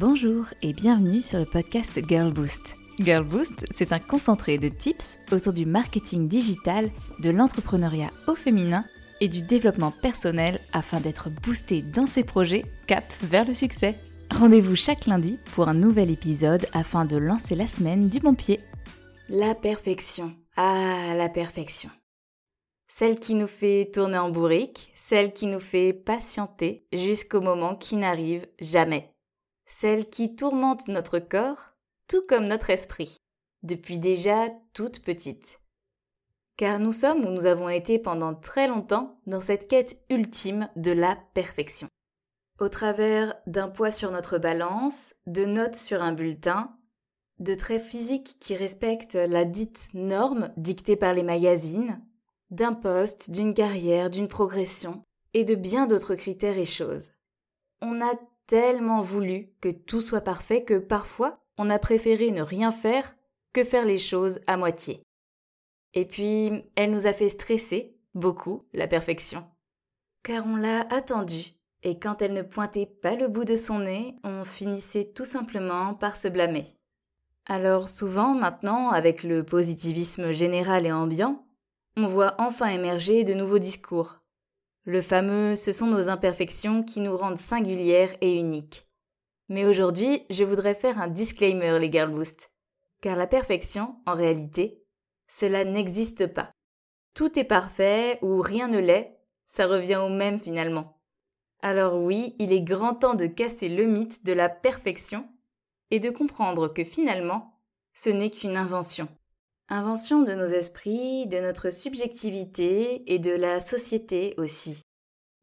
[0.00, 2.74] Bonjour et bienvenue sur le podcast Girl Boost.
[3.00, 6.88] Girl Boost, c'est un concentré de tips autour du marketing digital,
[7.18, 8.86] de l'entrepreneuriat au féminin
[9.20, 13.98] et du développement personnel afin d'être boosté dans ses projets cap vers le succès.
[14.30, 18.58] Rendez-vous chaque lundi pour un nouvel épisode afin de lancer la semaine du bon pied.
[19.28, 20.34] La perfection.
[20.56, 21.90] Ah, la perfection.
[22.88, 27.96] Celle qui nous fait tourner en bourrique, celle qui nous fait patienter jusqu'au moment qui
[27.96, 29.12] n'arrive jamais
[29.70, 31.72] celle qui tourmente notre corps,
[32.08, 33.16] tout comme notre esprit,
[33.62, 35.60] depuis déjà toute petite.
[36.56, 40.90] Car nous sommes ou nous avons été pendant très longtemps dans cette quête ultime de
[40.90, 41.86] la perfection.
[42.58, 46.76] Au travers d'un poids sur notre balance, de notes sur un bulletin,
[47.38, 52.04] de traits physiques qui respectent la dite norme dictée par les magazines,
[52.50, 57.12] d'un poste, d'une carrière, d'une progression, et de bien d'autres critères et choses.
[57.80, 58.12] On a
[58.50, 63.14] tellement voulu que tout soit parfait que parfois on a préféré ne rien faire
[63.52, 65.04] que faire les choses à moitié.
[65.94, 69.44] Et puis, elle nous a fait stresser, beaucoup, la perfection.
[70.24, 71.52] Car on l'a attendue,
[71.84, 75.94] et quand elle ne pointait pas le bout de son nez, on finissait tout simplement
[75.94, 76.76] par se blâmer.
[77.46, 81.46] Alors souvent, maintenant, avec le positivisme général et ambiant,
[81.96, 84.19] on voit enfin émerger de nouveaux discours,
[84.84, 88.88] le fameux ce sont nos imperfections qui nous rendent singulières et uniques.
[89.48, 92.14] Mais aujourd'hui, je voudrais faire un disclaimer, les Girl.
[93.00, 94.84] Car la perfection, en réalité,
[95.28, 96.50] cela n'existe pas.
[97.14, 101.00] Tout est parfait ou rien ne l'est, ça revient au même finalement.
[101.62, 105.28] Alors oui, il est grand temps de casser le mythe de la perfection
[105.90, 107.58] et de comprendre que finalement,
[107.92, 109.08] ce n'est qu'une invention.
[109.72, 114.82] Invention de nos esprits, de notre subjectivité et de la société aussi.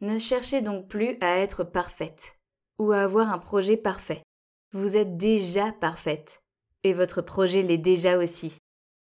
[0.00, 2.34] Ne cherchez donc plus à être parfaite
[2.80, 4.24] ou à avoir un projet parfait.
[4.72, 6.40] Vous êtes déjà parfaite
[6.82, 8.58] et votre projet l'est déjà aussi.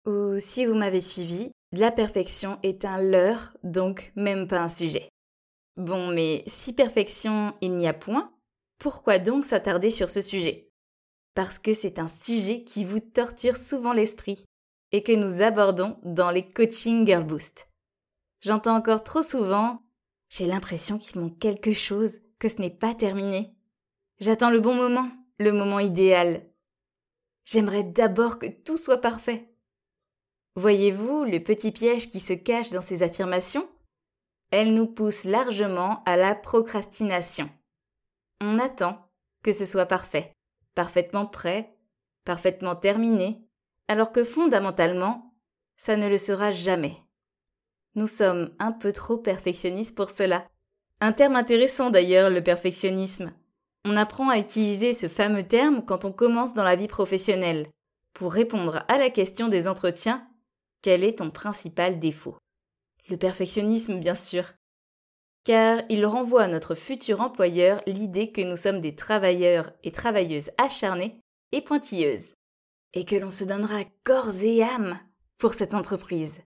[0.06, 5.08] Ou si vous m'avez suivi, la perfection est un leurre, donc même pas un sujet.
[5.78, 8.34] Bon, mais si perfection il n'y a point,
[8.78, 10.68] pourquoi donc s'attarder sur ce sujet?
[11.34, 14.44] Parce que c'est un sujet qui vous torture souvent l'esprit
[14.92, 17.70] et que nous abordons dans les coaching Girl Boost.
[18.42, 19.82] J'entends encore trop souvent
[20.30, 23.56] J'ai l'impression qu'il manque quelque chose, que ce n'est pas terminé.
[24.20, 25.10] J'attends le bon moment,
[25.40, 26.50] le moment idéal.
[27.46, 29.50] J'aimerais d'abord que tout soit parfait.
[30.56, 33.70] Voyez-vous le petit piège qui se cache dans ces affirmations?
[34.52, 37.50] Elles nous poussent largement à la procrastination.
[38.42, 39.10] On attend
[39.44, 40.34] que ce soit parfait,
[40.76, 41.78] parfaitement prêt,
[42.26, 43.47] parfaitement terminé,
[43.88, 45.34] alors que fondamentalement,
[45.78, 46.98] ça ne le sera jamais.
[47.96, 50.48] Nous sommes un peu trop perfectionnistes pour cela.
[51.00, 53.34] Un terme intéressant d'ailleurs, le perfectionnisme.
[53.86, 57.70] On apprend à utiliser ce fameux terme quand on commence dans la vie professionnelle,
[58.14, 60.28] pour répondre à la question des entretiens
[60.82, 62.38] quel est ton principal défaut?
[63.10, 64.54] Le perfectionnisme, bien sûr.
[65.44, 70.52] Car il renvoie à notre futur employeur l'idée que nous sommes des travailleurs et travailleuses
[70.58, 71.20] acharnés
[71.52, 72.37] et pointilleuses
[72.98, 75.00] et que l'on se donnera corps et âme
[75.38, 76.42] pour cette entreprise.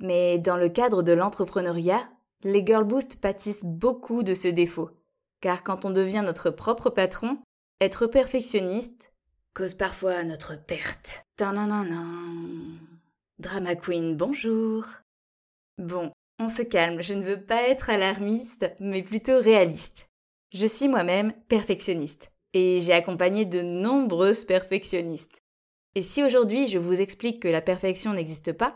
[0.00, 2.08] Mais dans le cadre de l'entrepreneuriat,
[2.42, 4.88] les Girl Boost pâtissent beaucoup de ce défaut,
[5.42, 7.36] car quand on devient notre propre patron,
[7.82, 9.12] être perfectionniste
[9.52, 11.26] cause parfois notre perte.
[13.38, 14.86] Drama Queen, bonjour.
[15.76, 20.08] Bon, on se calme, je ne veux pas être alarmiste, mais plutôt réaliste.
[20.54, 25.43] Je suis moi-même perfectionniste, et j'ai accompagné de nombreuses perfectionnistes.
[25.94, 28.74] Et si aujourd'hui je vous explique que la perfection n'existe pas,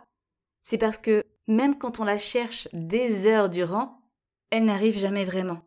[0.62, 4.02] c'est parce que même quand on la cherche des heures durant,
[4.50, 5.62] elle n'arrive jamais vraiment.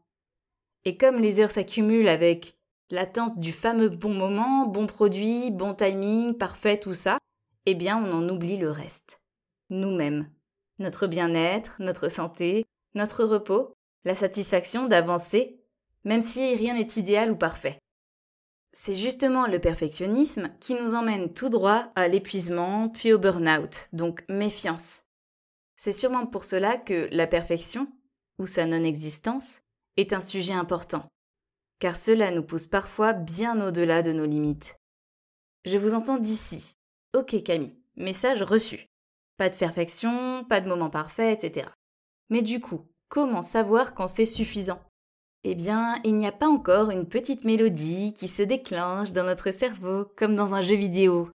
[0.86, 2.56] Et comme les heures s'accumulent avec
[2.90, 7.18] l'attente du fameux bon moment, bon produit, bon timing, parfait, tout ça,
[7.66, 9.22] eh bien on en oublie le reste.
[9.70, 10.30] Nous-mêmes.
[10.80, 13.74] Notre bien-être, notre santé, notre repos,
[14.04, 15.60] la satisfaction d'avancer,
[16.04, 17.78] même si rien n'est idéal ou parfait.
[18.74, 24.24] C'est justement le perfectionnisme qui nous emmène tout droit à l'épuisement puis au burn-out, donc
[24.30, 25.04] méfiance.
[25.76, 27.92] C'est sûrement pour cela que la perfection,
[28.40, 29.60] ou sa non-existence,
[29.98, 31.06] est un sujet important,
[31.80, 34.78] car cela nous pousse parfois bien au-delà de nos limites.
[35.66, 36.78] Je vous entends d'ici.
[37.14, 38.88] Ok Camille, message reçu.
[39.38, 41.68] Pas de perfection, pas de moment parfait, etc.
[42.30, 44.80] Mais du coup, comment savoir quand c'est suffisant?
[45.44, 49.52] Eh bien, il n'y a pas encore une petite mélodie qui se déclenche dans notre
[49.52, 51.30] cerveau comme dans un jeu vidéo.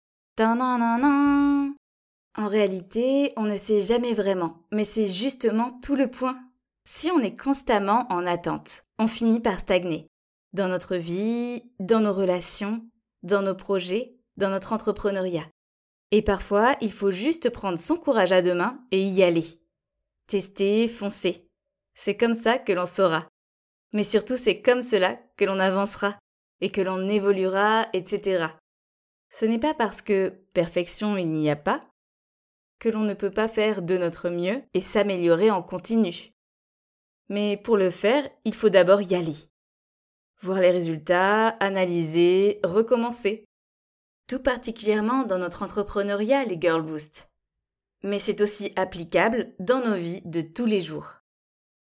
[2.34, 6.38] En réalité, on ne sait jamais vraiment, mais c'est justement tout le point.
[6.88, 10.06] Si on est constamment en attente, on finit par stagner.
[10.52, 12.84] dans notre vie, dans nos relations,
[13.22, 15.46] dans nos projets, dans notre entrepreneuriat.
[16.10, 19.62] Et parfois, il faut juste prendre son courage à deux mains et y aller.
[20.26, 21.48] Tester, foncer.
[21.94, 23.26] C'est comme ça que l'on saura.
[23.92, 26.18] Mais surtout, c'est comme cela que l'on avancera
[26.60, 28.46] et que l'on évoluera, etc.
[29.30, 31.80] Ce n'est pas parce que perfection il n'y a pas
[32.78, 36.32] que l'on ne peut pas faire de notre mieux et s'améliorer en continu.
[37.28, 39.36] Mais pour le faire, il faut d'abord y aller.
[40.40, 43.44] Voir les résultats, analyser, recommencer.
[44.28, 47.30] Tout particulièrement dans notre entrepreneuriat, les Girl Boost.
[48.02, 51.21] Mais c'est aussi applicable dans nos vies de tous les jours.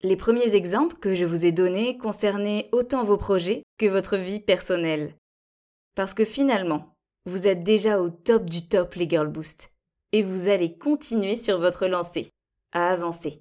[0.05, 4.41] Les premiers exemples que je vous ai donnés concernaient autant vos projets que votre vie
[4.41, 5.15] personnelle.
[5.95, 9.71] Parce que finalement, vous êtes déjà au top du top, les Girl Boost.
[10.11, 12.31] Et vous allez continuer sur votre lancée,
[12.73, 13.41] à avancer.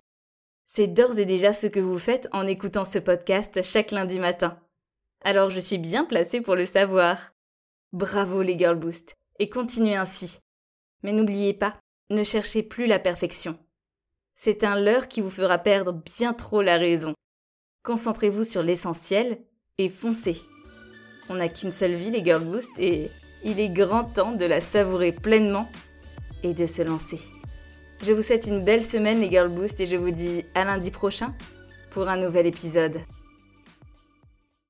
[0.68, 4.60] C'est d'ores et déjà ce que vous faites en écoutant ce podcast chaque lundi matin.
[5.24, 7.34] Alors je suis bien placée pour le savoir.
[7.92, 10.38] Bravo les Girl Boost, et continuez ainsi.
[11.02, 11.74] Mais n'oubliez pas,
[12.12, 13.58] ne cherchez plus la perfection.
[14.44, 17.14] C'est un leurre qui vous fera perdre bien trop la raison.
[17.84, 19.38] Concentrez-vous sur l'essentiel
[19.78, 20.42] et foncez.
[21.30, 23.12] On n'a qu'une seule vie, les Girl Boost, et
[23.44, 25.70] il est grand temps de la savourer pleinement
[26.42, 27.20] et de se lancer.
[28.02, 30.90] Je vous souhaite une belle semaine, les Girl Boost, et je vous dis à lundi
[30.90, 31.36] prochain
[31.92, 33.00] pour un nouvel épisode.